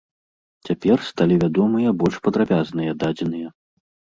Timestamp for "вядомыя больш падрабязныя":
1.45-2.91